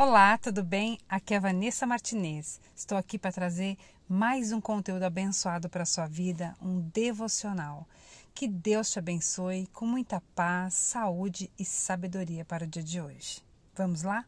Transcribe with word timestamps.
Olá, 0.00 0.38
tudo 0.38 0.62
bem? 0.62 0.96
Aqui 1.08 1.34
é 1.34 1.40
Vanessa 1.40 1.84
Martinez. 1.84 2.60
Estou 2.72 2.96
aqui 2.96 3.18
para 3.18 3.32
trazer 3.32 3.76
mais 4.08 4.52
um 4.52 4.60
conteúdo 4.60 5.02
abençoado 5.02 5.68
para 5.68 5.82
a 5.82 5.84
sua 5.84 6.06
vida, 6.06 6.54
um 6.62 6.78
devocional. 6.94 7.84
Que 8.32 8.46
Deus 8.46 8.92
te 8.92 9.00
abençoe 9.00 9.66
com 9.72 9.84
muita 9.84 10.22
paz, 10.36 10.74
saúde 10.74 11.50
e 11.58 11.64
sabedoria 11.64 12.44
para 12.44 12.62
o 12.62 12.66
dia 12.68 12.80
de 12.80 13.00
hoje. 13.00 13.42
Vamos 13.74 14.04
lá? 14.04 14.24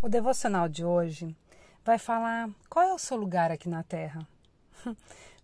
O 0.00 0.08
devocional 0.08 0.66
de 0.66 0.82
hoje 0.82 1.36
vai 1.84 1.98
falar 1.98 2.48
qual 2.70 2.86
é 2.86 2.94
o 2.94 2.98
seu 2.98 3.18
lugar 3.18 3.50
aqui 3.50 3.68
na 3.68 3.82
Terra. 3.82 4.26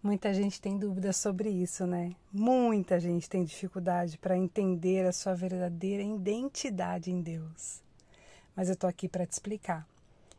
Muita 0.02 0.32
gente 0.32 0.58
tem 0.58 0.78
dúvidas 0.78 1.18
sobre 1.18 1.50
isso, 1.50 1.86
né? 1.86 2.16
Muita 2.32 2.98
gente 2.98 3.28
tem 3.28 3.44
dificuldade 3.44 4.16
para 4.16 4.34
entender 4.34 5.04
a 5.06 5.12
sua 5.12 5.34
verdadeira 5.34 6.02
identidade 6.02 7.10
em 7.10 7.20
Deus 7.20 7.84
mas 8.56 8.68
eu 8.68 8.74
estou 8.74 8.88
aqui 8.88 9.08
para 9.08 9.26
te 9.26 9.32
explicar. 9.32 9.86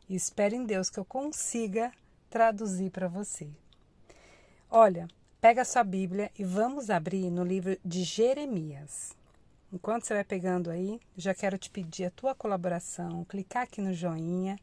E 0.07 0.15
espero 0.15 0.55
em 0.55 0.65
Deus 0.65 0.89
que 0.89 0.99
eu 0.99 1.05
consiga 1.05 1.91
traduzir 2.29 2.91
para 2.91 3.07
você. 3.07 3.49
Olha, 4.69 5.07
pega 5.41 5.61
a 5.61 5.65
sua 5.65 5.83
Bíblia 5.83 6.31
e 6.37 6.43
vamos 6.43 6.89
abrir 6.89 7.29
no 7.29 7.43
livro 7.43 7.77
de 7.83 8.03
Jeremias. 8.03 9.13
Enquanto 9.71 10.05
você 10.05 10.13
vai 10.13 10.23
pegando 10.23 10.69
aí, 10.69 10.99
já 11.17 11.33
quero 11.33 11.57
te 11.57 11.69
pedir 11.69 12.05
a 12.05 12.11
tua 12.11 12.35
colaboração, 12.35 13.25
clicar 13.25 13.63
aqui 13.63 13.81
no 13.81 13.93
joinha, 13.93 14.57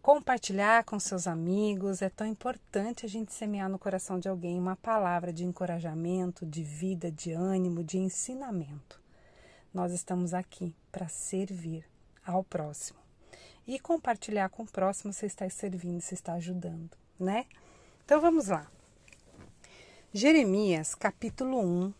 compartilhar 0.00 0.84
com 0.84 1.00
seus 1.00 1.26
amigos. 1.26 2.00
É 2.00 2.08
tão 2.08 2.26
importante 2.26 3.04
a 3.04 3.08
gente 3.08 3.32
semear 3.32 3.68
no 3.68 3.78
coração 3.78 4.18
de 4.18 4.28
alguém 4.28 4.58
uma 4.58 4.76
palavra 4.76 5.32
de 5.32 5.44
encorajamento, 5.44 6.46
de 6.46 6.62
vida, 6.62 7.10
de 7.10 7.32
ânimo, 7.32 7.82
de 7.82 7.98
ensinamento. 7.98 9.00
Nós 9.72 9.92
estamos 9.92 10.32
aqui 10.32 10.74
para 10.92 11.08
servir 11.08 11.84
ao 12.24 12.42
próximo. 12.42 12.98
E 13.66 13.78
compartilhar 13.78 14.48
com 14.50 14.62
o 14.62 14.70
próximo, 14.70 15.12
você 15.12 15.26
está 15.26 15.48
servindo, 15.48 16.00
você 16.00 16.14
está 16.14 16.34
ajudando, 16.34 16.96
né? 17.18 17.46
Então 18.04 18.20
vamos 18.20 18.48
lá. 18.48 18.70
Jeremias, 20.12 20.94
capítulo 20.94 21.58
1, 21.60 21.92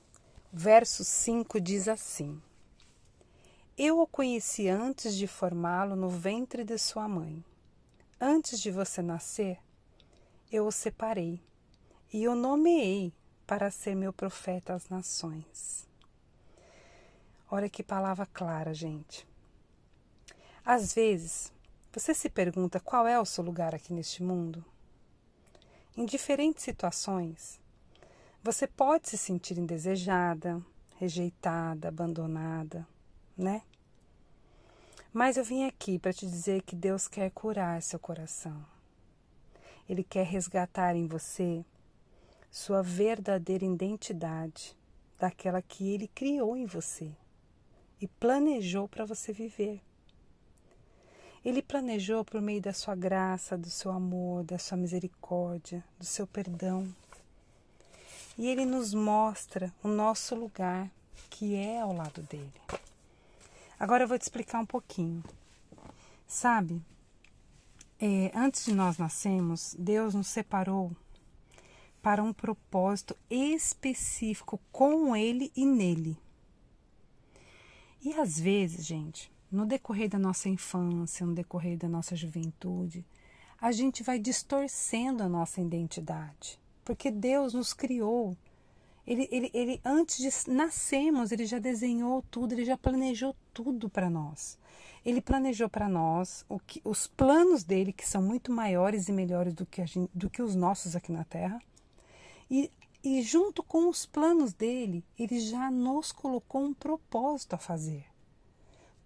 verso 0.52 1.02
5 1.02 1.60
diz 1.60 1.88
assim: 1.88 2.40
Eu 3.76 3.98
o 3.98 4.06
conheci 4.06 4.68
antes 4.68 5.16
de 5.16 5.26
formá-lo 5.26 5.96
no 5.96 6.08
ventre 6.08 6.64
de 6.64 6.78
sua 6.78 7.08
mãe. 7.08 7.44
Antes 8.20 8.60
de 8.60 8.70
você 8.70 9.02
nascer, 9.02 9.58
eu 10.52 10.66
o 10.66 10.72
separei 10.72 11.40
e 12.12 12.28
o 12.28 12.34
nomeei 12.34 13.12
para 13.46 13.70
ser 13.70 13.94
meu 13.94 14.12
profeta 14.12 14.74
às 14.74 14.88
nações. 14.88 15.88
Olha 17.50 17.68
que 17.68 17.82
palavra 17.82 18.26
clara, 18.26 18.72
gente. 18.72 19.26
Às 20.66 20.94
vezes, 20.94 21.52
você 21.92 22.14
se 22.14 22.30
pergunta 22.30 22.80
qual 22.80 23.06
é 23.06 23.20
o 23.20 23.24
seu 23.26 23.44
lugar 23.44 23.74
aqui 23.74 23.92
neste 23.92 24.22
mundo? 24.22 24.64
Em 25.94 26.06
diferentes 26.06 26.64
situações, 26.64 27.60
você 28.42 28.66
pode 28.66 29.10
se 29.10 29.18
sentir 29.18 29.58
indesejada, 29.58 30.64
rejeitada, 30.96 31.88
abandonada, 31.88 32.88
né? 33.36 33.60
Mas 35.12 35.36
eu 35.36 35.44
vim 35.44 35.66
aqui 35.66 35.98
para 35.98 36.14
te 36.14 36.26
dizer 36.26 36.62
que 36.62 36.74
Deus 36.74 37.06
quer 37.06 37.30
curar 37.30 37.82
seu 37.82 37.98
coração. 37.98 38.64
Ele 39.86 40.02
quer 40.02 40.24
resgatar 40.24 40.96
em 40.96 41.06
você 41.06 41.62
sua 42.50 42.82
verdadeira 42.82 43.66
identidade, 43.66 44.74
daquela 45.18 45.60
que 45.60 45.92
ele 45.92 46.08
criou 46.08 46.56
em 46.56 46.64
você 46.64 47.12
e 48.00 48.08
planejou 48.08 48.88
para 48.88 49.04
você 49.04 49.30
viver. 49.30 49.83
Ele 51.44 51.60
planejou 51.60 52.24
por 52.24 52.40
meio 52.40 52.62
da 52.62 52.72
sua 52.72 52.94
graça, 52.94 53.58
do 53.58 53.68
seu 53.68 53.90
amor, 53.90 54.44
da 54.44 54.58
sua 54.58 54.78
misericórdia, 54.78 55.84
do 55.98 56.06
seu 56.06 56.26
perdão. 56.26 56.88
E 58.38 58.48
ele 58.48 58.64
nos 58.64 58.94
mostra 58.94 59.72
o 59.82 59.88
nosso 59.88 60.34
lugar, 60.34 60.90
que 61.28 61.54
é 61.54 61.80
ao 61.80 61.92
lado 61.92 62.22
dele. 62.22 62.52
Agora 63.78 64.04
eu 64.04 64.08
vou 64.08 64.18
te 64.18 64.22
explicar 64.22 64.58
um 64.58 64.66
pouquinho. 64.66 65.22
Sabe, 66.26 66.80
é, 68.00 68.30
antes 68.34 68.64
de 68.64 68.74
nós 68.74 68.96
nascermos, 68.96 69.76
Deus 69.78 70.14
nos 70.14 70.28
separou 70.28 70.96
para 72.00 72.22
um 72.22 72.32
propósito 72.32 73.16
específico 73.28 74.60
com 74.72 75.14
Ele 75.14 75.52
e 75.54 75.64
nele. 75.66 76.16
E 78.02 78.12
às 78.14 78.38
vezes, 78.38 78.84
gente, 78.84 79.32
no 79.54 79.64
decorrer 79.64 80.08
da 80.08 80.18
nossa 80.18 80.48
infância, 80.48 81.24
no 81.24 81.34
decorrer 81.34 81.78
da 81.78 81.88
nossa 81.88 82.16
juventude, 82.16 83.04
a 83.60 83.70
gente 83.72 84.02
vai 84.02 84.18
distorcendo 84.18 85.22
a 85.22 85.28
nossa 85.28 85.60
identidade. 85.60 86.58
Porque 86.84 87.10
Deus 87.10 87.54
nos 87.54 87.72
criou. 87.72 88.36
Ele, 89.06 89.28
ele, 89.30 89.50
ele 89.54 89.80
antes 89.84 90.18
de 90.18 90.50
nascermos, 90.50 91.30
ele 91.30 91.46
já 91.46 91.58
desenhou 91.58 92.22
tudo, 92.30 92.52
ele 92.52 92.64
já 92.64 92.76
planejou 92.76 93.34
tudo 93.52 93.88
para 93.88 94.10
nós. 94.10 94.58
Ele 95.04 95.20
planejou 95.20 95.68
para 95.68 95.88
nós 95.88 96.44
o 96.48 96.58
que, 96.58 96.80
os 96.84 97.06
planos 97.06 97.62
dele, 97.62 97.92
que 97.92 98.08
são 98.08 98.22
muito 98.22 98.50
maiores 98.50 99.08
e 99.08 99.12
melhores 99.12 99.54
do 99.54 99.64
que, 99.64 99.86
gente, 99.86 100.10
do 100.14 100.28
que 100.28 100.42
os 100.42 100.54
nossos 100.54 100.96
aqui 100.96 101.12
na 101.12 101.24
Terra. 101.24 101.62
E, 102.50 102.70
e 103.02 103.22
junto 103.22 103.62
com 103.62 103.88
os 103.88 104.04
planos 104.04 104.52
dele, 104.52 105.04
ele 105.18 105.38
já 105.38 105.70
nos 105.70 106.10
colocou 106.10 106.62
um 106.62 106.74
propósito 106.74 107.54
a 107.54 107.58
fazer. 107.58 108.13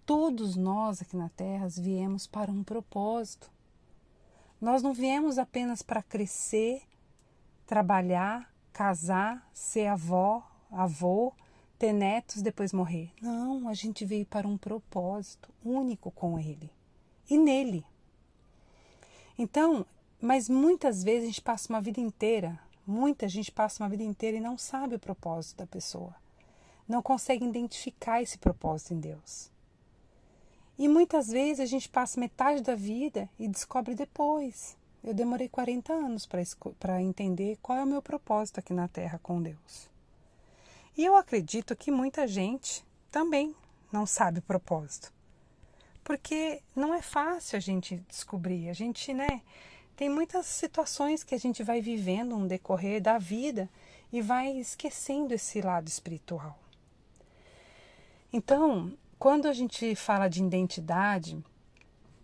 Todos 0.09 0.57
nós 0.57 1.03
aqui 1.03 1.15
na 1.15 1.29
Terra 1.29 1.69
viemos 1.69 2.27
para 2.27 2.51
um 2.51 2.65
propósito. 2.65 3.51
Nós 4.59 4.83
não 4.83 4.95
viemos 4.95 5.37
apenas 5.37 5.83
para 5.83 6.03
crescer, 6.03 6.81
trabalhar, 7.67 8.51
casar, 8.73 9.47
ser 9.53 9.87
avó, 9.87 10.43
avô, 10.73 11.35
ter 11.79 11.93
netos, 11.93 12.41
depois 12.41 12.73
morrer. 12.73 13.13
Não, 13.21 13.69
a 13.69 13.75
gente 13.75 14.07
veio 14.07 14.25
para 14.25 14.49
um 14.49 14.57
propósito 14.57 15.53
único 15.63 16.11
com 16.11 16.39
Ele 16.39 16.73
e 17.29 17.37
nele. 17.37 17.85
Então, 19.39 19.85
mas 20.19 20.49
muitas 20.49 21.05
vezes 21.05 21.25
a 21.25 21.27
gente 21.27 21.43
passa 21.43 21.71
uma 21.71 21.83
vida 21.83 22.01
inteira, 22.01 22.59
muita 22.87 23.29
gente 23.29 23.53
passa 23.53 23.83
uma 23.83 23.91
vida 23.91 24.05
inteira 24.05 24.39
e 24.39 24.41
não 24.41 24.57
sabe 24.57 24.95
o 24.95 24.99
propósito 24.99 25.59
da 25.59 25.67
pessoa. 25.67 26.15
Não 26.89 27.03
consegue 27.03 27.45
identificar 27.45 28.23
esse 28.23 28.39
propósito 28.39 28.95
em 28.95 29.01
Deus. 29.01 29.58
E 30.79 30.87
muitas 30.87 31.29
vezes 31.29 31.61
a 31.61 31.67
gente 31.67 31.89
passa 31.89 32.21
metade 32.21 32.63
da 32.63 32.77
vida 32.77 33.29
e 33.39 33.49
descobre 33.49 33.95
depois. 33.95 34.77
Eu 35.03 35.13
demorei 35.13 35.49
40 35.49 35.93
anos 35.93 36.29
para 36.79 37.03
entender 37.03 37.59
qual 37.61 37.79
é 37.79 37.83
o 37.83 37.87
meu 37.87 38.01
propósito 38.01 38.61
aqui 38.61 38.73
na 38.73 38.87
Terra 38.87 39.19
com 39.21 39.43
Deus. 39.43 39.91
E 40.97 41.05
eu 41.05 41.17
acredito 41.17 41.75
que 41.75 41.91
muita 41.91 42.29
gente 42.29 42.85
também 43.11 43.55
não 43.93 44.07
sabe 44.07 44.39
o 44.39 44.43
propósito. 44.43 45.13
Porque 46.05 46.63
não 46.75 46.95
é 46.95 47.03
fácil 47.03 47.57
a 47.57 47.61
gente 47.61 47.97
descobrir. 48.09 48.69
A 48.69 48.73
gente, 48.73 49.13
né, 49.13 49.43
tem 49.97 50.09
muitas 50.09 50.47
situações 50.47 51.25
que 51.25 51.35
a 51.35 51.39
gente 51.39 51.63
vai 51.63 51.81
vivendo 51.81 52.37
no 52.37 52.47
decorrer 52.47 53.01
da 53.03 53.19
vida 53.19 53.69
e 54.13 54.23
vai 54.23 54.57
esquecendo 54.57 55.35
esse 55.35 55.61
lado 55.61 55.89
espiritual. 55.89 56.59
Então, 58.33 58.93
quando 59.19 59.47
a 59.47 59.53
gente 59.53 59.97
fala 59.97 60.29
de 60.29 60.43
identidade 60.43 61.43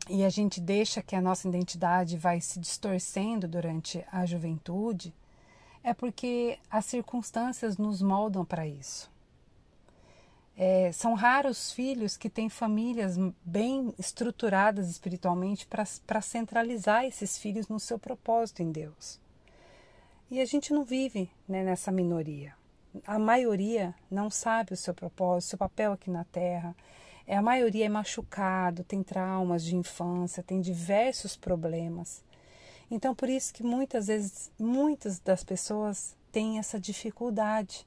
e 0.08 0.24
a 0.24 0.28
gente 0.28 0.60
deixa 0.60 1.02
que 1.02 1.16
a 1.16 1.20
nossa 1.20 1.48
identidade 1.48 2.16
vai 2.16 2.40
se 2.40 2.60
distorcendo 2.60 3.48
durante 3.48 4.04
a 4.12 4.24
juventude, 4.24 5.12
é 5.82 5.92
porque 5.92 6.58
as 6.70 6.84
circunstâncias 6.84 7.76
nos 7.78 8.00
moldam 8.00 8.44
para 8.44 8.66
isso. 8.66 9.12
É, 10.56 10.92
são 10.92 11.14
raros 11.14 11.72
filhos 11.72 12.16
que 12.16 12.30
têm 12.30 12.48
famílias 12.48 13.16
bem 13.44 13.92
estruturadas 13.98 14.88
espiritualmente 14.88 15.66
para 15.66 16.22
centralizar 16.22 17.04
esses 17.04 17.36
filhos 17.36 17.66
no 17.66 17.80
seu 17.80 17.98
propósito 17.98 18.62
em 18.62 18.70
Deus. 18.70 19.18
E 20.30 20.40
a 20.40 20.44
gente 20.44 20.72
não 20.72 20.84
vive 20.84 21.28
né, 21.48 21.64
nessa 21.64 21.90
minoria 21.90 22.54
a 23.06 23.18
maioria 23.18 23.94
não 24.10 24.30
sabe 24.30 24.72
o 24.72 24.76
seu 24.76 24.94
propósito, 24.94 25.50
seu 25.50 25.58
papel 25.58 25.92
aqui 25.92 26.10
na 26.10 26.24
Terra. 26.24 26.74
É, 27.26 27.36
a 27.36 27.42
maioria 27.42 27.86
é 27.86 27.88
machucado, 27.88 28.84
tem 28.84 29.02
traumas 29.02 29.64
de 29.64 29.74
infância, 29.74 30.42
tem 30.42 30.60
diversos 30.60 31.36
problemas. 31.36 32.22
Então, 32.90 33.14
por 33.14 33.28
isso 33.28 33.52
que 33.52 33.62
muitas 33.62 34.06
vezes, 34.06 34.50
muitas 34.58 35.18
das 35.18 35.42
pessoas 35.42 36.14
têm 36.30 36.58
essa 36.58 36.78
dificuldade 36.78 37.86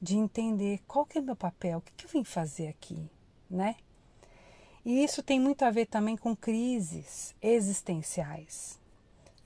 de 0.00 0.16
entender 0.16 0.80
qual 0.86 1.06
que 1.06 1.16
é 1.16 1.20
o 1.20 1.24
meu 1.24 1.36
papel, 1.36 1.78
o 1.78 1.80
que, 1.80 1.92
que 1.96 2.04
eu 2.04 2.10
vim 2.10 2.22
fazer 2.22 2.68
aqui, 2.68 3.10
né? 3.50 3.76
E 4.84 5.02
isso 5.02 5.22
tem 5.22 5.40
muito 5.40 5.64
a 5.64 5.70
ver 5.70 5.86
também 5.86 6.16
com 6.16 6.36
crises 6.36 7.34
existenciais. 7.42 8.78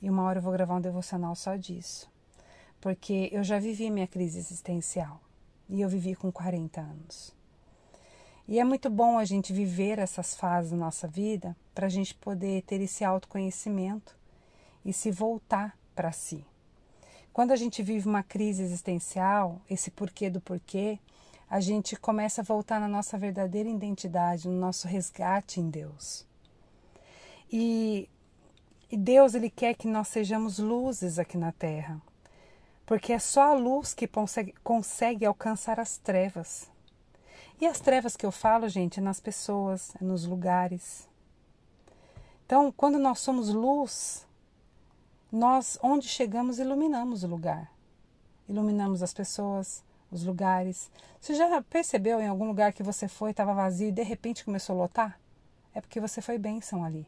E 0.03 0.11
uma 0.11 0.25
hora 0.25 0.39
eu 0.39 0.43
vou 0.43 0.53
gravar 0.53 0.75
um 0.75 0.81
devocional 0.81 1.35
só 1.35 1.57
disso 1.57 2.10
porque 2.81 3.29
eu 3.33 3.45
já 3.45 3.59
vivi 3.59 3.91
minha 3.91 4.07
crise 4.07 4.39
existencial 4.39 5.21
e 5.69 5.81
eu 5.81 5.89
vivi 5.89 6.15
com 6.15 6.33
40 6.33 6.81
anos. 6.81 7.35
E 8.49 8.59
é 8.59 8.65
muito 8.65 8.91
bom 8.91 9.19
a 9.19 9.25
gente 9.25 9.53
viver 9.53 9.99
essas 9.99 10.35
fases 10.35 10.73
da 10.73 10.77
nossa 10.77 11.07
vida 11.07 11.57
para 11.75 11.87
a 11.87 11.91
gente 11.91 12.15
poder 12.17 12.63
ter 12.63 12.81
esse 12.81 13.05
autoconhecimento 13.05 14.17
e 14.85 14.93
se 14.93 15.11
voltar 15.11 15.79
para 15.95 16.11
si. 16.11 16.45
Quando 17.33 17.53
a 17.53 17.57
gente 17.57 17.83
vive 17.83 18.09
uma 18.09 18.25
crise 18.25 18.63
existencial, 18.63 19.61
esse 19.71 19.91
porquê 19.91 20.29
do 20.29 20.41
porquê, 20.41 20.99
a 21.49 21.61
gente 21.61 21.95
começa 21.97 22.41
a 22.41 22.45
voltar 22.45 22.81
na 22.81 22.89
nossa 22.89 23.17
verdadeira 23.17 23.69
identidade, 23.69 24.49
no 24.49 24.59
nosso 24.59 24.89
resgate 24.89 25.61
em 25.61 25.71
Deus. 25.71 26.27
E, 27.53 28.09
e 28.91 28.97
Deus 28.97 29.35
ele 29.35 29.51
quer 29.51 29.75
que 29.75 29.87
nós 29.87 30.09
sejamos 30.09 30.59
luzes 30.59 31.19
aqui 31.19 31.37
na 31.37 31.53
Terra, 31.53 32.01
porque 32.91 33.13
é 33.13 33.21
só 33.21 33.53
a 33.53 33.55
luz 33.55 33.95
que 33.95 34.09
consegue, 34.09 34.53
consegue 34.65 35.25
alcançar 35.25 35.79
as 35.79 35.97
trevas. 35.97 36.69
E 37.61 37.65
as 37.65 37.79
trevas 37.79 38.17
que 38.17 38.27
eu 38.27 38.33
falo, 38.33 38.69
gente, 38.69 38.99
é 38.99 39.01
nas 39.01 39.21
pessoas, 39.21 39.95
é 40.03 40.05
nos 40.05 40.27
lugares. 40.27 41.09
Então, 42.45 42.73
quando 42.73 42.99
nós 42.99 43.21
somos 43.21 43.49
luz, 43.51 44.27
nós, 45.31 45.79
onde 45.81 46.09
chegamos, 46.09 46.59
iluminamos 46.59 47.23
o 47.23 47.29
lugar. 47.29 47.71
Iluminamos 48.49 49.05
as 49.05 49.15
pessoas, 49.15 49.85
os 50.11 50.25
lugares. 50.25 50.91
Você 51.21 51.37
já 51.37 51.63
percebeu 51.63 52.21
em 52.21 52.27
algum 52.27 52.49
lugar 52.49 52.73
que 52.73 52.83
você 52.83 53.07
foi, 53.07 53.31
estava 53.31 53.55
vazio 53.55 53.87
e 53.87 53.93
de 53.93 54.03
repente 54.03 54.45
começou 54.45 54.75
a 54.75 54.79
lotar? 54.79 55.21
É 55.73 55.81
porque 55.81 56.01
você 56.01 56.21
foi 56.21 56.39
bênção 56.39 56.85
ali. 56.85 57.07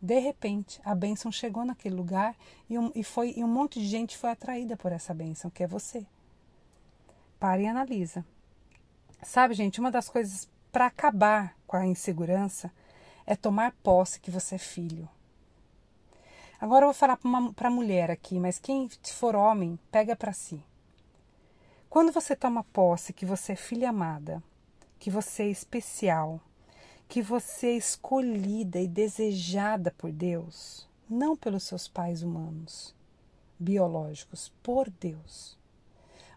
De 0.00 0.18
repente, 0.18 0.80
a 0.84 0.94
bênção 0.94 1.30
chegou 1.30 1.64
naquele 1.64 1.94
lugar 1.94 2.34
e 2.68 2.78
um, 2.78 2.90
e 2.94 3.04
foi, 3.04 3.34
e 3.36 3.44
um 3.44 3.48
monte 3.48 3.78
de 3.78 3.86
gente 3.86 4.16
foi 4.16 4.30
atraída 4.30 4.76
por 4.76 4.92
essa 4.92 5.12
bênção, 5.12 5.50
que 5.50 5.62
é 5.62 5.66
você. 5.66 6.06
Pare 7.38 7.64
e 7.64 7.66
analisa. 7.66 8.24
Sabe, 9.22 9.54
gente, 9.54 9.78
uma 9.78 9.90
das 9.90 10.08
coisas 10.08 10.48
para 10.72 10.86
acabar 10.86 11.54
com 11.66 11.76
a 11.76 11.86
insegurança 11.86 12.72
é 13.26 13.36
tomar 13.36 13.72
posse 13.82 14.20
que 14.20 14.30
você 14.30 14.54
é 14.54 14.58
filho. 14.58 15.08
Agora 16.58 16.84
eu 16.84 16.88
vou 16.88 16.94
falar 16.94 17.18
para 17.54 17.68
a 17.68 17.70
mulher 17.70 18.10
aqui, 18.10 18.38
mas 18.38 18.58
quem 18.58 18.88
for 19.04 19.36
homem, 19.36 19.78
pega 19.90 20.16
para 20.16 20.32
si. 20.32 20.62
Quando 21.88 22.12
você 22.12 22.36
toma 22.36 22.64
posse 22.64 23.12
que 23.12 23.26
você 23.26 23.52
é 23.52 23.56
filha 23.56 23.90
amada, 23.90 24.42
que 24.98 25.10
você 25.10 25.44
é 25.44 25.50
especial, 25.50 26.40
que 27.10 27.20
você 27.20 27.66
é 27.66 27.76
escolhida 27.76 28.78
e 28.78 28.86
desejada 28.86 29.92
por 29.98 30.12
Deus, 30.12 30.88
não 31.08 31.36
pelos 31.36 31.64
seus 31.64 31.88
pais 31.88 32.22
humanos, 32.22 32.94
biológicos, 33.58 34.52
por 34.62 34.88
Deus. 34.88 35.58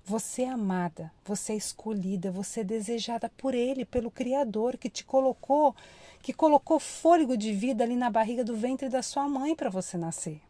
Você 0.03 0.41
é 0.41 0.49
amada, 0.49 1.13
você 1.23 1.53
é 1.53 1.57
escolhida, 1.57 2.31
você 2.31 2.61
é 2.61 2.63
desejada 2.63 3.29
por 3.37 3.53
Ele, 3.53 3.85
pelo 3.85 4.09
Criador 4.09 4.75
que 4.75 4.89
te 4.89 5.05
colocou 5.05 5.75
que 6.23 6.33
colocou 6.33 6.79
fôlego 6.79 7.37
de 7.37 7.53
vida 7.53 7.83
ali 7.83 7.95
na 7.95 8.09
barriga 8.09 8.43
do 8.43 8.55
ventre 8.55 8.89
da 8.89 9.03
sua 9.03 9.29
mãe 9.29 9.55
para 9.55 9.69
você 9.69 9.95
nascer. 9.95 10.41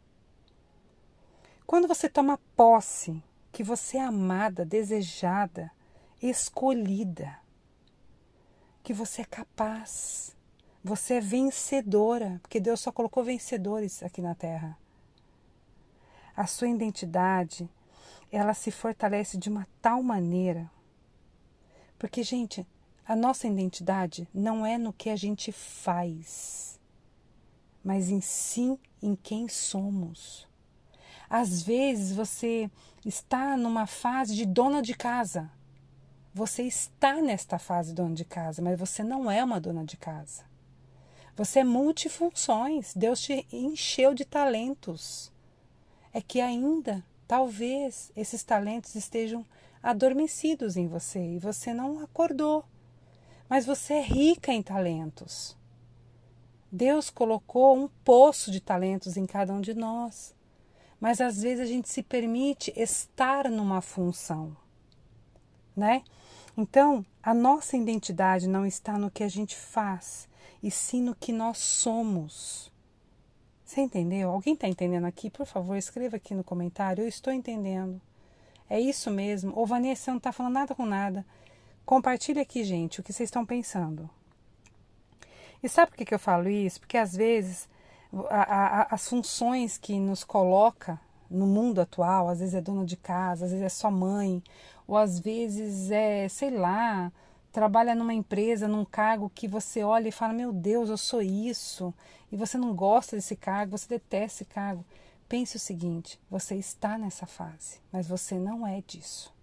Quando 1.67 1.85
você 1.85 2.07
toma 2.07 2.39
posse 2.55 3.21
que 3.51 3.61
você 3.61 3.97
é 3.97 4.01
amada, 4.01 4.63
desejada, 4.63 5.69
escolhida, 6.21 7.42
que 8.83 8.93
você 8.93 9.21
é 9.21 9.25
capaz, 9.25 10.35
você 10.83 11.15
é 11.15 11.21
vencedora, 11.21 12.39
porque 12.41 12.59
Deus 12.59 12.81
só 12.81 12.91
colocou 12.91 13.23
vencedores 13.23 14.03
aqui 14.03 14.21
na 14.21 14.35
terra. 14.35 14.77
A 16.35 16.45
sua 16.45 16.67
identidade, 16.67 17.69
ela 18.31 18.53
se 18.53 18.71
fortalece 18.71 19.37
de 19.37 19.49
uma 19.49 19.67
tal 19.81 20.03
maneira. 20.03 20.69
Porque, 21.97 22.21
gente, 22.23 22.67
a 23.05 23.15
nossa 23.15 23.47
identidade 23.47 24.27
não 24.33 24.65
é 24.65 24.77
no 24.77 24.91
que 24.91 25.09
a 25.09 25.15
gente 25.15 25.51
faz, 25.51 26.79
mas 27.83 28.09
em 28.09 28.19
sim 28.19 28.77
em 29.01 29.15
quem 29.15 29.47
somos. 29.47 30.47
Às 31.29 31.63
vezes 31.63 32.13
você 32.13 32.69
está 33.05 33.55
numa 33.55 33.87
fase 33.87 34.35
de 34.35 34.45
dona 34.45 34.81
de 34.81 34.93
casa. 34.93 35.49
Você 36.33 36.63
está 36.63 37.21
nesta 37.21 37.59
fase 37.59 37.93
dona 37.93 38.15
de 38.15 38.25
casa, 38.25 38.61
mas 38.61 38.79
você 38.79 39.03
não 39.03 39.29
é 39.29 39.43
uma 39.43 39.59
dona 39.59 39.85
de 39.85 39.97
casa. 39.97 40.43
Você 41.35 41.59
é 41.59 41.63
multifunções. 41.63 42.93
Deus 42.95 43.21
te 43.21 43.45
encheu 43.51 44.13
de 44.13 44.25
talentos. 44.25 45.31
É 46.11 46.21
que 46.21 46.41
ainda, 46.41 47.03
talvez, 47.27 48.11
esses 48.15 48.43
talentos 48.43 48.95
estejam 48.95 49.45
adormecidos 49.81 50.77
em 50.77 50.87
você 50.87 51.19
e 51.19 51.39
você 51.39 51.73
não 51.73 51.99
acordou 51.99 52.65
mas 53.53 53.67
você 53.67 53.93
é 53.93 54.01
rica 54.01 54.51
em 54.51 54.63
talentos. 54.63 55.55
Deus 56.71 57.11
colocou 57.11 57.77
um 57.77 57.87
poço 58.03 58.49
de 58.49 58.59
talentos 58.59 59.15
em 59.15 59.27
cada 59.27 59.53
um 59.53 59.61
de 59.61 59.75
nós, 59.75 60.33
mas 60.99 61.21
às 61.21 61.43
vezes 61.43 61.59
a 61.59 61.65
gente 61.65 61.87
se 61.87 62.01
permite 62.01 62.73
estar 62.75 63.51
numa 63.51 63.79
função, 63.79 64.57
né? 65.75 66.03
Então, 66.55 67.05
a 67.21 67.33
nossa 67.33 67.75
identidade 67.75 68.47
não 68.47 68.65
está 68.65 68.97
no 68.97 69.09
que 69.09 69.23
a 69.23 69.27
gente 69.27 69.55
faz, 69.55 70.27
e 70.61 70.69
sim 70.69 71.01
no 71.01 71.15
que 71.15 71.33
nós 71.33 71.57
somos. 71.57 72.71
Você 73.65 73.81
entendeu? 73.81 74.29
Alguém 74.29 74.53
está 74.53 74.67
entendendo 74.67 75.05
aqui? 75.05 75.29
Por 75.29 75.45
favor, 75.45 75.75
escreva 75.75 76.17
aqui 76.17 76.35
no 76.35 76.43
comentário. 76.43 77.03
Eu 77.03 77.07
estou 77.07 77.33
entendendo. 77.33 77.99
É 78.69 78.79
isso 78.79 79.09
mesmo. 79.09 79.51
Ô, 79.57 79.65
Vanessa, 79.65 80.03
você 80.03 80.11
não 80.11 80.17
está 80.17 80.31
falando 80.31 80.53
nada 80.53 80.75
com 80.75 80.85
nada. 80.85 81.25
Compartilhe 81.85 82.39
aqui, 82.39 82.63
gente, 82.63 82.99
o 82.99 83.03
que 83.03 83.11
vocês 83.11 83.27
estão 83.27 83.45
pensando. 83.45 84.09
E 85.61 85.67
sabe 85.67 85.91
por 85.91 85.97
que, 85.97 86.05
que 86.05 86.13
eu 86.13 86.19
falo 86.19 86.49
isso? 86.49 86.79
Porque 86.79 86.97
às 86.97 87.15
vezes 87.15 87.67
a, 88.29 88.41
a, 88.81 88.93
as 88.93 89.07
funções 89.07 89.77
que 89.77 89.99
nos 89.99 90.23
coloca 90.23 90.99
no 91.29 91.47
mundo 91.47 91.81
atual, 91.81 92.29
às 92.29 92.39
vezes 92.39 92.53
é 92.53 92.61
dona 92.61 92.85
de 92.85 92.95
casa, 92.95 93.45
às 93.45 93.51
vezes 93.51 93.65
é 93.65 93.69
só 93.69 93.89
mãe, 93.89 94.43
ou 94.87 94.97
às 94.97 95.19
vezes 95.19 95.91
é, 95.91 96.27
sei 96.27 96.49
lá, 96.49 97.11
trabalha 97.51 97.93
numa 97.93 98.13
empresa, 98.13 98.67
num 98.67 98.83
cargo 98.83 99.31
que 99.33 99.47
você 99.47 99.83
olha 99.83 100.09
e 100.09 100.11
fala: 100.11 100.33
Meu 100.33 100.51
Deus, 100.51 100.89
eu 100.89 100.97
sou 100.97 101.21
isso, 101.21 101.93
e 102.31 102.35
você 102.35 102.57
não 102.57 102.75
gosta 102.75 103.15
desse 103.15 103.35
cargo, 103.35 103.77
você 103.77 103.87
detesta 103.87 104.43
esse 104.43 104.45
cargo. 104.45 104.85
Pense 105.29 105.55
o 105.55 105.59
seguinte: 105.59 106.19
você 106.29 106.55
está 106.55 106.97
nessa 106.97 107.25
fase, 107.25 107.79
mas 107.91 108.07
você 108.07 108.35
não 108.35 108.65
é 108.65 108.81
disso. 108.85 109.33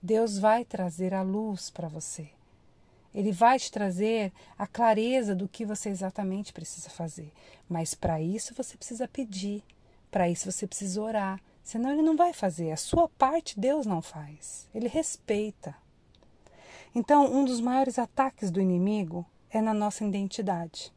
Deus 0.00 0.38
vai 0.38 0.64
trazer 0.64 1.12
a 1.12 1.22
luz 1.22 1.70
para 1.70 1.88
você. 1.88 2.30
Ele 3.14 3.32
vai 3.32 3.58
te 3.58 3.72
trazer 3.72 4.32
a 4.56 4.66
clareza 4.66 5.34
do 5.34 5.48
que 5.48 5.64
você 5.64 5.88
exatamente 5.88 6.52
precisa 6.52 6.88
fazer. 6.88 7.32
Mas 7.68 7.94
para 7.94 8.20
isso 8.20 8.54
você 8.54 8.76
precisa 8.76 9.08
pedir, 9.08 9.64
para 10.10 10.28
isso 10.28 10.50
você 10.50 10.66
precisa 10.66 11.00
orar. 11.02 11.40
Senão 11.68 11.92
ele 11.92 12.00
não 12.00 12.16
vai 12.16 12.32
fazer. 12.32 12.72
A 12.72 12.78
sua 12.78 13.10
parte 13.10 13.60
Deus 13.60 13.84
não 13.84 14.00
faz. 14.00 14.66
Ele 14.74 14.88
respeita. 14.88 15.76
Então, 16.94 17.30
um 17.30 17.44
dos 17.44 17.60
maiores 17.60 17.98
ataques 17.98 18.50
do 18.50 18.58
inimigo 18.58 19.26
é 19.50 19.60
na 19.60 19.74
nossa 19.74 20.02
identidade. 20.02 20.90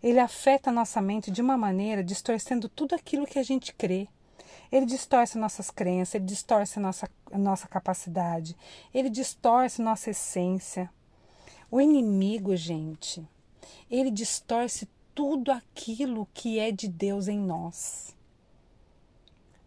Ele 0.00 0.20
afeta 0.20 0.70
a 0.70 0.72
nossa 0.72 1.02
mente 1.02 1.28
de 1.28 1.42
uma 1.42 1.56
maneira 1.56 2.04
distorcendo 2.04 2.68
tudo 2.68 2.94
aquilo 2.94 3.26
que 3.26 3.36
a 3.36 3.42
gente 3.42 3.74
crê, 3.74 4.06
ele 4.70 4.86
distorce 4.86 5.36
nossas 5.36 5.72
crenças, 5.72 6.14
ele 6.14 6.24
distorce 6.26 6.78
nossa, 6.78 7.10
nossa 7.32 7.66
capacidade, 7.66 8.56
ele 8.94 9.10
distorce 9.10 9.82
nossa 9.82 10.10
essência. 10.10 10.88
O 11.68 11.80
inimigo, 11.80 12.54
gente, 12.54 13.28
ele 13.90 14.12
distorce 14.12 14.88
tudo 15.12 15.50
aquilo 15.50 16.28
que 16.32 16.60
é 16.60 16.70
de 16.70 16.86
Deus 16.86 17.26
em 17.26 17.40
nós. 17.40 18.14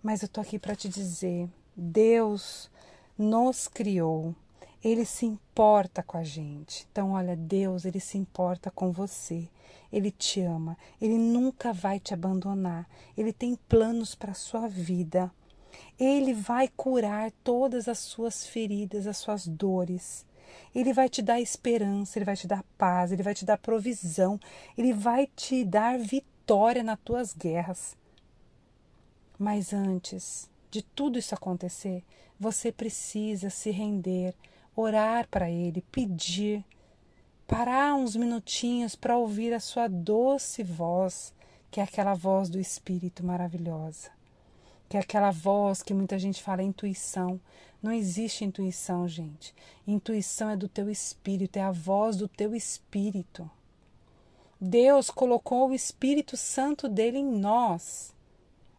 Mas 0.07 0.21
eu 0.21 0.29
tô 0.29 0.39
aqui 0.39 0.57
para 0.57 0.73
te 0.73 0.87
dizer, 0.87 1.49
Deus 1.75 2.71
nos 3.17 3.67
criou. 3.67 4.33
Ele 4.81 5.03
se 5.03 5.25
importa 5.25 6.01
com 6.01 6.15
a 6.15 6.23
gente. 6.23 6.87
Então, 6.89 7.11
olha, 7.11 7.35
Deus, 7.35 7.83
ele 7.83 7.99
se 7.99 8.17
importa 8.17 8.71
com 8.71 8.89
você. 8.89 9.49
Ele 9.91 10.09
te 10.09 10.39
ama, 10.39 10.77
ele 11.01 11.17
nunca 11.17 11.73
vai 11.73 11.99
te 11.99 12.13
abandonar. 12.13 12.87
Ele 13.17 13.33
tem 13.33 13.57
planos 13.67 14.15
para 14.15 14.31
a 14.31 14.33
sua 14.33 14.65
vida. 14.69 15.29
Ele 15.99 16.33
vai 16.33 16.69
curar 16.69 17.29
todas 17.43 17.89
as 17.89 17.99
suas 17.99 18.47
feridas, 18.47 19.07
as 19.07 19.17
suas 19.17 19.45
dores. 19.45 20.25
Ele 20.73 20.93
vai 20.93 21.09
te 21.09 21.21
dar 21.21 21.41
esperança, 21.41 22.17
ele 22.17 22.23
vai 22.23 22.37
te 22.37 22.47
dar 22.47 22.63
paz, 22.77 23.11
ele 23.11 23.23
vai 23.23 23.33
te 23.33 23.43
dar 23.43 23.57
provisão, 23.57 24.39
ele 24.77 24.93
vai 24.93 25.27
te 25.35 25.65
dar 25.65 25.99
vitória 25.99 26.81
nas 26.81 26.97
tuas 27.03 27.33
guerras. 27.33 27.97
Mas 29.37 29.73
antes 29.73 30.49
de 30.69 30.81
tudo 30.81 31.17
isso 31.17 31.33
acontecer, 31.33 32.03
você 32.39 32.71
precisa 32.71 33.49
se 33.49 33.71
render, 33.71 34.35
orar 34.75 35.27
para 35.27 35.49
ele, 35.49 35.81
pedir 35.91 36.63
parar 37.47 37.95
uns 37.95 38.13
minutinhos 38.15 38.93
para 38.93 39.17
ouvir 39.17 39.53
a 39.53 39.59
sua 39.59 39.87
doce 39.87 40.61
voz, 40.61 41.33
que 41.71 41.79
é 41.79 41.83
aquela 41.83 42.13
voz 42.13 42.49
do 42.49 42.59
Espírito 42.59 43.25
maravilhosa. 43.25 44.11
que 44.89 44.95
é 44.95 45.01
aquela 45.01 45.31
voz 45.31 45.83
que 45.83 45.93
muita 45.93 46.17
gente 46.17 46.41
fala 46.41 46.63
intuição. 46.63 47.39
Não 47.83 47.91
existe 47.91 48.45
intuição, 48.45 49.05
gente. 49.05 49.53
Intuição 49.85 50.49
é 50.49 50.55
do 50.55 50.69
teu 50.69 50.89
espírito, 50.89 51.57
é 51.57 51.61
a 51.61 51.71
voz 51.71 52.15
do 52.15 52.27
teu 52.27 52.55
espírito. 52.55 53.49
Deus 54.59 55.09
colocou 55.09 55.69
o 55.69 55.73
Espírito 55.73 56.37
Santo 56.37 56.87
dele 56.87 57.17
em 57.17 57.25
nós, 57.25 58.13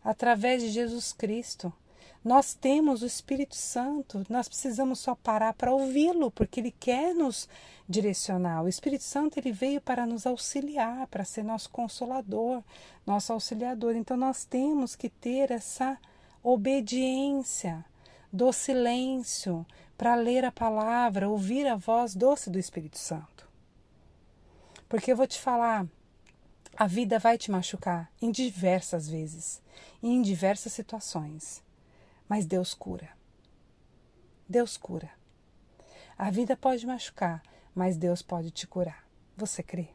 através 0.03 0.63
de 0.63 0.71
Jesus 0.71 1.13
Cristo. 1.13 1.73
Nós 2.25 2.53
temos 2.53 3.03
o 3.03 3.07
Espírito 3.07 3.55
Santo, 3.55 4.27
nós 4.29 4.49
precisamos 4.49 4.99
só 4.99 5.15
parar 5.15 5.55
para 5.55 5.73
ouvi-lo, 5.73 6.31
porque 6.31 6.61
ele 6.61 6.73
quer 6.73 7.15
nos 7.15 7.49
direcionar. 7.89 8.63
O 8.63 8.69
Espírito 8.69 9.05
Santo 9.05 9.39
ele 9.39 9.53
veio 9.53 9.81
para 9.81 10.05
nos 10.05 10.27
auxiliar, 10.27 11.07
para 11.07 11.25
ser 11.25 11.45
nosso 11.45 11.71
consolador, 11.71 12.63
nosso 13.07 13.33
auxiliador. 13.33 13.95
Então 13.95 14.17
nós 14.17 14.45
temos 14.45 14.97
que 14.97 15.09
ter 15.09 15.51
essa 15.51 15.97
obediência 16.43 17.85
do 18.33 18.53
silêncio 18.53 19.65
para 19.97 20.15
ler 20.15 20.45
a 20.45 20.53
palavra, 20.53 21.29
ouvir 21.29 21.67
a 21.67 21.77
voz 21.77 22.15
doce 22.15 22.51
do 22.51 22.59
Espírito 22.59 22.99
Santo. 22.99 23.49
Porque 24.89 25.13
eu 25.13 25.17
vou 25.17 25.27
te 25.27 25.39
falar, 25.39 25.87
a 26.81 26.87
vida 26.87 27.19
vai 27.19 27.37
te 27.37 27.51
machucar 27.51 28.09
em 28.23 28.31
diversas 28.31 29.09
vezes, 29.09 29.61
e 30.01 30.11
em 30.11 30.23
diversas 30.23 30.73
situações. 30.73 31.61
Mas 32.29 32.47
Deus 32.47 32.73
cura. 32.73 33.11
Deus 34.49 34.77
cura. 34.77 35.11
A 36.17 36.31
vida 36.31 36.57
pode 36.57 36.87
machucar, 36.87 37.43
mas 37.75 37.97
Deus 37.97 38.23
pode 38.23 38.53
te 38.53 38.65
curar. 38.65 39.05
Você 39.37 39.61
crê? 39.61 39.89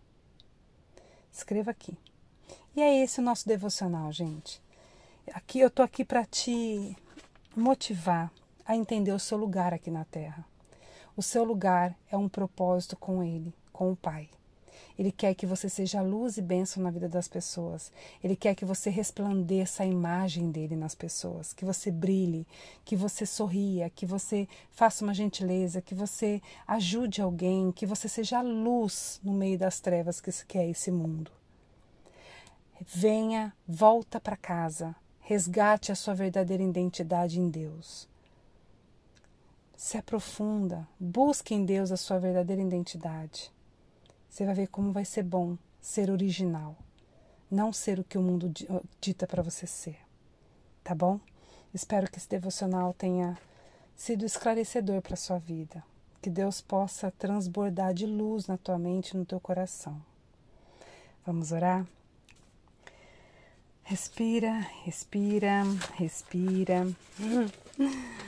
Escreva 1.32 1.72
aqui. 1.72 1.98
E 2.76 2.82
é 2.82 3.02
esse 3.02 3.22
o 3.22 3.24
nosso 3.24 3.48
devocional, 3.48 4.12
gente. 4.12 4.62
Aqui 5.34 5.62
eu 5.62 5.72
tô 5.72 5.84
aqui 5.84 6.04
para 6.04 6.26
te 6.26 6.98
motivar 7.56 8.30
a 8.66 8.76
entender 8.76 9.14
o 9.14 9.20
seu 9.20 9.38
lugar 9.38 9.74
aqui 9.74 9.90
na 9.90 10.04
Terra. 10.04 10.46
O 11.16 11.24
seu 11.24 11.46
lugar 11.46 11.98
é 12.12 12.18
um 12.18 12.28
propósito 12.28 12.98
com 12.98 13.24
Ele, 13.24 13.56
com 13.72 13.90
o 13.90 13.96
Pai. 13.96 14.30
Ele 14.98 15.12
quer 15.12 15.34
que 15.34 15.46
você 15.46 15.70
seja 15.70 16.02
luz 16.02 16.38
e 16.38 16.42
bênção 16.42 16.84
na 16.84 16.92
vida 16.92 17.10
das 17.10 17.28
pessoas. 17.28 17.92
Ele 18.24 18.36
quer 18.36 18.56
que 18.56 18.66
você 18.66 18.90
resplandeça 18.90 19.84
a 19.84 19.86
imagem 19.86 20.52
dele 20.52 20.76
nas 20.76 20.96
pessoas, 20.96 21.54
que 21.54 21.66
você 21.66 21.90
brilhe, 21.92 22.48
que 22.86 22.96
você 22.96 23.26
sorria, 23.26 23.90
que 23.90 24.06
você 24.06 24.48
faça 24.72 25.04
uma 25.04 25.14
gentileza, 25.14 25.82
que 25.82 25.96
você 25.96 26.42
ajude 26.68 27.22
alguém, 27.22 27.72
que 27.72 27.86
você 27.86 28.08
seja 28.08 28.42
luz 28.42 29.20
no 29.24 29.34
meio 29.34 29.58
das 29.58 29.80
trevas 29.80 30.22
que 30.22 30.58
é 30.58 30.70
esse 30.70 30.92
mundo. 30.92 31.32
Venha, 32.86 33.54
volta 33.68 34.20
para 34.20 34.36
casa, 34.36 34.96
resgate 35.20 35.92
a 35.92 35.96
sua 35.96 36.14
verdadeira 36.14 36.62
identidade 36.62 37.40
em 37.40 37.50
Deus. 37.50 38.10
Se 39.78 39.98
aprofunda, 39.98 40.88
busque 41.00 41.54
em 41.54 41.66
Deus 41.66 41.92
a 41.92 41.98
sua 41.98 42.20
verdadeira 42.20 42.62
identidade. 42.62 43.52
Você 44.34 44.46
vai 44.46 44.56
ver 44.56 44.68
como 44.70 44.92
vai 44.92 45.06
ser 45.06 45.22
bom 45.22 45.56
ser 45.80 46.10
original, 46.10 46.76
não 47.52 47.72
ser 47.72 48.00
o 48.00 48.04
que 48.04 48.18
o 48.18 48.22
mundo 48.22 48.52
dita 49.00 49.28
para 49.28 49.44
você 49.44 49.68
ser. 49.68 50.00
Tá 50.84 50.96
bom? 50.96 51.20
Espero 51.72 52.10
que 52.10 52.18
esse 52.18 52.28
devocional 52.28 52.96
tenha 52.96 53.38
sido 53.96 54.26
esclarecedor 54.26 55.04
para 55.04 55.16
sua 55.16 55.38
vida. 55.38 55.84
Que 56.20 56.32
Deus 56.32 56.62
possa 56.62 57.12
transbordar 57.12 57.94
de 57.94 58.08
luz 58.08 58.48
na 58.48 58.58
tua 58.58 58.80
mente 58.80 59.16
no 59.16 59.24
teu 59.24 59.40
coração. 59.40 60.02
Vamos 61.24 61.52
orar? 61.52 61.86
Respira, 63.84 64.68
respira, 64.84 65.62
respira. 65.96 66.88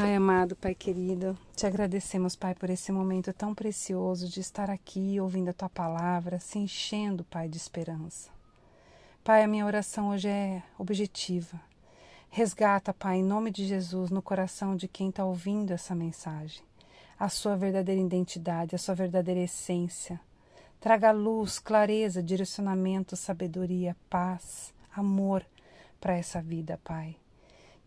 Pai 0.00 0.14
amado, 0.14 0.56
Pai 0.56 0.74
querido, 0.74 1.36
te 1.54 1.66
agradecemos, 1.66 2.34
Pai, 2.34 2.54
por 2.54 2.70
esse 2.70 2.90
momento 2.90 3.34
tão 3.34 3.54
precioso 3.54 4.30
de 4.30 4.40
estar 4.40 4.70
aqui 4.70 5.20
ouvindo 5.20 5.50
a 5.50 5.52
tua 5.52 5.68
palavra, 5.68 6.40
se 6.40 6.58
enchendo, 6.58 7.22
Pai, 7.24 7.50
de 7.50 7.58
esperança. 7.58 8.30
Pai, 9.22 9.42
a 9.42 9.46
minha 9.46 9.66
oração 9.66 10.08
hoje 10.08 10.26
é 10.26 10.62
objetiva. 10.78 11.60
Resgata, 12.30 12.94
Pai, 12.94 13.18
em 13.18 13.22
nome 13.22 13.50
de 13.50 13.66
Jesus, 13.66 14.08
no 14.08 14.22
coração 14.22 14.74
de 14.74 14.88
quem 14.88 15.10
está 15.10 15.22
ouvindo 15.22 15.70
essa 15.70 15.94
mensagem, 15.94 16.62
a 17.18 17.28
sua 17.28 17.54
verdadeira 17.54 18.00
identidade, 18.00 18.74
a 18.74 18.78
sua 18.78 18.94
verdadeira 18.94 19.40
essência. 19.40 20.18
Traga 20.80 21.10
luz, 21.10 21.58
clareza, 21.58 22.22
direcionamento, 22.22 23.16
sabedoria, 23.16 23.94
paz, 24.08 24.72
amor 24.96 25.44
para 26.00 26.16
essa 26.16 26.40
vida, 26.40 26.80
Pai 26.82 27.16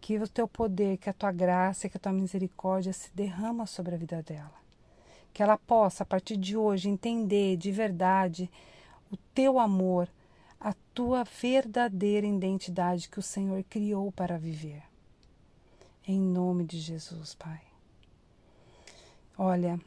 que 0.04 0.20
o 0.20 0.28
teu 0.28 0.50
poder, 0.50 0.98
que 0.98 1.10
a 1.10 1.14
tua 1.14 1.32
graça, 1.32 1.88
que 1.88 1.96
a 1.96 2.00
tua 2.00 2.12
misericórdia 2.12 2.92
se 2.92 3.10
derrama 3.16 3.66
sobre 3.66 3.96
a 3.96 3.98
vida 3.98 4.22
dela. 4.22 4.54
Que 5.32 5.42
ela 5.42 5.58
possa, 5.58 6.04
a 6.04 6.06
partir 6.06 6.36
de 6.36 6.58
hoje, 6.58 6.90
entender 6.90 7.56
de 7.56 7.72
verdade 7.72 8.52
o 9.10 9.16
teu 9.34 9.58
amor, 9.58 10.10
a 10.60 10.74
tua 10.94 11.24
verdadeira 11.24 12.28
identidade 12.28 13.08
que 13.08 13.18
o 13.18 13.22
Senhor 13.22 13.64
criou 13.64 14.12
para 14.12 14.38
viver. 14.38 14.84
Em 16.06 16.20
nome 16.20 16.66
de 16.66 16.82
Jesus, 16.82 17.34
Pai. 17.34 17.62
Olha, 19.38 19.80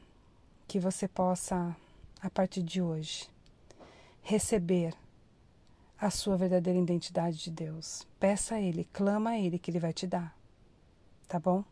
que 0.67 0.81
você 0.81 1.07
possa, 1.07 1.77
a 2.23 2.31
partir 2.31 2.63
de 2.63 2.81
hoje, 2.81 3.29
receber 4.23 4.95
a 5.99 6.11
sua 6.11 6.37
verdadeira 6.37 6.79
identidade 6.79 7.39
de 7.39 7.51
Deus. 7.51 8.07
Peça 8.21 8.57
a 8.57 8.61
Ele, 8.61 8.85
clama 8.93 9.31
a 9.31 9.39
Ele 9.39 9.59
que 9.59 9.71
Ele 9.71 9.81
vai 9.81 9.93
te 9.93 10.07
dar. 10.07 10.37
Tá 11.27 11.39
bom? 11.39 11.65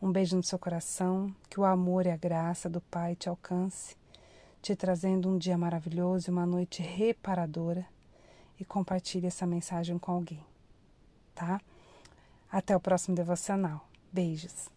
Um 0.00 0.12
beijo 0.12 0.36
no 0.36 0.42
seu 0.42 0.58
coração, 0.58 1.34
que 1.48 1.58
o 1.58 1.64
amor 1.64 2.06
e 2.06 2.10
a 2.10 2.16
graça 2.16 2.68
do 2.68 2.80
Pai 2.82 3.16
te 3.16 3.28
alcance, 3.28 3.96
te 4.60 4.76
trazendo 4.76 5.30
um 5.30 5.38
dia 5.38 5.56
maravilhoso 5.56 6.28
e 6.28 6.32
uma 6.32 6.44
noite 6.44 6.82
reparadora. 6.82 7.86
E 8.60 8.64
compartilhe 8.64 9.26
essa 9.26 9.46
mensagem 9.46 9.98
com 9.98 10.12
alguém, 10.12 10.44
tá? 11.34 11.60
Até 12.50 12.74
o 12.74 12.80
próximo 12.80 13.14
devocional. 13.14 13.86
Beijos. 14.10 14.75